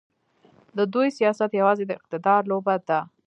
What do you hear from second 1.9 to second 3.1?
اقتدار لوبه ده.